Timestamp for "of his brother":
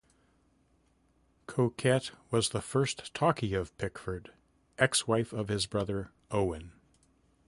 5.31-6.09